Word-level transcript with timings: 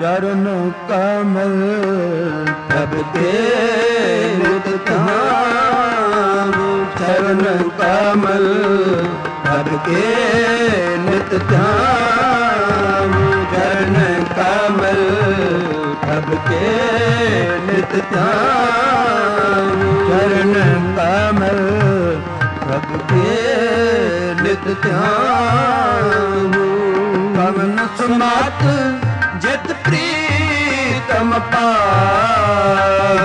ਚਰਨ 0.00 0.46
ਕਮਲ, 0.88 1.56
ਪ੍ਰਭ 2.68 2.94
ਕੇ 3.14 3.32
ਨਿਤ 4.38 4.68
ਧਿਆਨ 4.86 6.52
ਚਰਨ 6.98 7.70
ਕਮਲ, 7.78 8.46
ਪ੍ਰਭ 9.44 9.68
ਕੇ 9.86 10.04
ਨਿਤ 11.00 11.34
ਧਿਆਨ 11.48 13.12
ਚਰਨ 13.52 14.24
ਕਮਲ, 14.30 15.02
ਪ੍ਰਭ 16.02 16.34
ਕੇ 16.48 16.64
ਨਿਤ 17.66 17.94
ਧਿਆਨ 18.10 19.70
ਚਰਨ 20.08 20.54
ਕਮਲ, 20.96 21.62
ਪ੍ਰਭ 22.60 22.98
ਕੇ 23.08 24.34
ਨਿਤ 24.42 24.68
ਧਿਆਨ 24.82 26.52
ਕਵਨ 27.36 27.86
ਸਮਾਤ 27.98 29.01
ਜਿਤ 29.62 29.76
ਪ੍ਰੀਤਮ 29.84 31.32
ਪਾਵ 31.52 33.18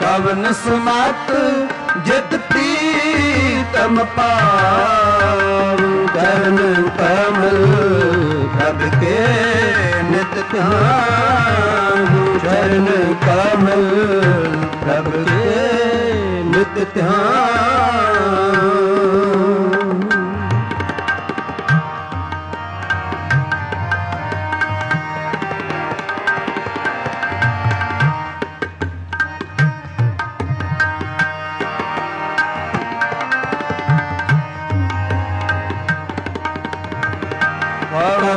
ਕਵਨ 0.00 0.52
ਸਮਾਤ 0.64 1.30
ਜਿਤ 2.06 2.36
ਪ੍ਰੀਤਮ 2.50 4.04
ਪਾਵ 4.16 5.80
ਕਰਨ 6.14 6.58
ਕਮਲ 6.98 7.58
ਪ੍ਰਭ 8.56 8.80
ਕੇ 9.00 9.16
ਨਿਤ 10.10 10.34
ਧਿਆਨ। 10.52 12.06
ਚਰਨ 12.42 12.86
ਕਮਲ 13.26 13.84
ਪ੍ਰਭ 14.82 15.10
ਕੇ 15.24 16.42
ਨਿਤ 16.44 16.86
ਧਿਆਨ। 16.94 18.01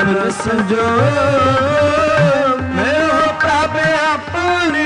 ਪਵਨ 0.05 0.29
ਸੰਜੋ 0.31 0.87
ਮੇਰਾ 2.75 3.31
ਪ੍ਰਭ 3.41 3.77
ਆਪਣੇ। 4.13 4.85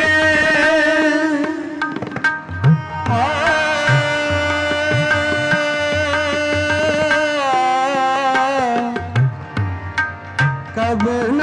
ਕਬਨ 10.76 11.42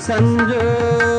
ਸੰਜੋਗ 0.00 1.15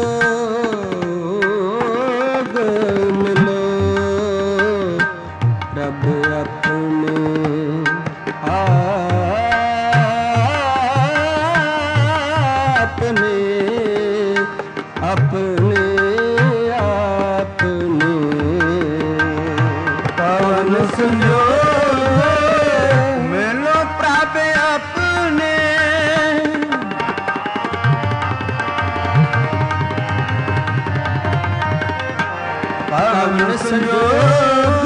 ਸੰਜੋਗ 33.64 34.86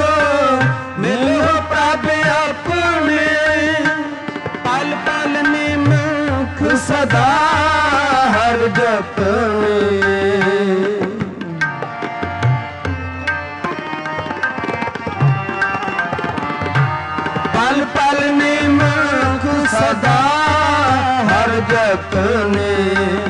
ਮਿਲੋ 0.98 1.60
ਪ੍ਰਭ 1.70 2.06
ਆਪਣੇ 2.28 3.26
ਪਲ 4.64 4.94
ਪਲ 5.06 5.42
ਨਿਮਖ 5.48 6.62
ਸਦਾ 6.86 7.26
ਹਰ 8.34 8.66
ਜਪਨੇ 8.68 10.20
ਪਲ 17.54 17.84
ਪਲ 17.94 18.30
ਨਿਮਖ 18.32 19.46
ਸਦਾ 19.72 20.18
ਹਰ 21.28 21.60
ਜਪਨੇ। 21.70 23.21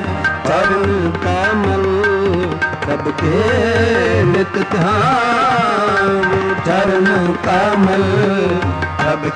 ਸਭ 3.12 3.20
ਕੇ 3.20 4.22
ਨਿਤ 4.26 4.58
ਧਿਆਨ 4.72 6.22
ਚਰਨ 6.66 7.34
ਕਮਲ 7.44 8.04
ਸਭ 8.98 9.28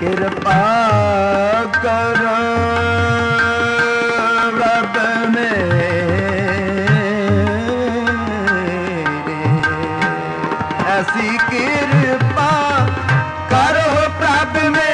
ਕਿਰਪਾ 0.00 0.58
ਕਰ 1.82 2.22
ਰੱਬ 4.60 4.98
ਮੇਰੇ। 5.30 5.88
ਐਸੀ 10.88 11.38
ਕਿਰਪਾ 11.50 12.78
ਕਰੋ 13.50 14.00
ਪ੍ਰਭ 14.18 14.62
ਮੇਰੇ। 14.64 14.93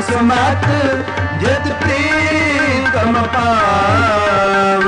ਸਮਤ 0.00 0.66
ਜਿਤ 1.40 1.72
ਪ੍ਰੀਤਮ 1.72 3.12
ਪਾਵ। 3.34 4.84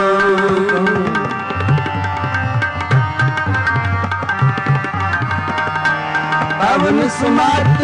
ਪਵਨ 6.58 7.08
ਸਮਤ 7.08 7.82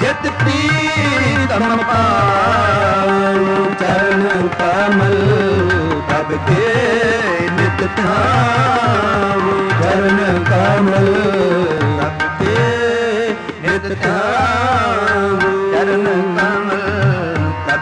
ਜਿਤ 0.00 0.30
ਪ੍ਰੀਤਮ 0.32 1.76
ਪਾਉ 1.76 3.64
ਚਰਨ 3.80 4.48
ਕਮਲ 4.58 5.16
ਤਬ 6.08 6.32
ਕੇ 6.48 6.68
ਨਿਤ 7.52 7.88
ਧਾਮ। 7.96 9.44
ਕਮਲ 10.50 11.08
ਰੱਬ 12.00 12.22
ਕੇ 12.38 12.58
ਨਿਤ 13.62 13.86
ਧਿਆਨ 14.02 15.38
ਚਰਨ 15.72 16.04
ਕਮਲ 16.06 16.35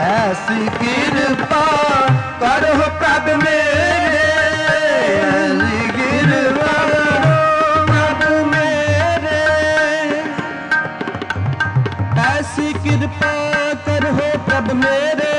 ਐਸੀ 0.00 0.68
ਕਿਰਪਾ 0.78 1.64
ਕਰੋ 2.40 2.74
ਪ੍ਰਭ 3.00 3.28
ਮੇਰੇ। 3.42 4.26
ਐਸੀ 5.20 5.90
ਕਿਰਪਾ 5.96 6.74
ਕਰੋ 6.90 7.86
ਪ੍ਰਭ 7.86 8.46
ਮੇਰੇ 8.46 9.42
ਐਸੀ 12.28 12.72
ਕਿਰਪਾ 12.84 13.34
ਕਰੋ 13.86 14.30
ਪ੍ਰਭ 14.46 14.72
ਮੇਰੇ। 14.84 15.29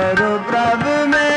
ਕਰੋ 0.00 0.38
ਪ੍ਰਭ 0.38 0.86
ਮੇਰੇ 1.06 1.29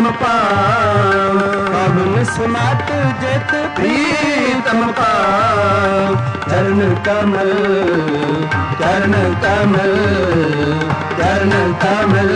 ਪ੍ਰੀਤਮ 0.00 0.12
ਪਾਮ 0.20 1.38
ਪਵਨ 1.38 2.24
ਸਮਤ 2.24 2.90
ਜਿਤ 3.20 3.50
ਪ੍ਰੀਤਮ 3.76 4.92
ਪਾਮ 4.92 6.14
ਚਰਨ 6.50 6.94
ਕਮਲ 7.04 7.52
ਚਰਨ 8.80 9.34
ਕਮਲ 9.42 9.92
ਚਰਨ 11.18 11.74
ਕਮਲ 11.82 12.30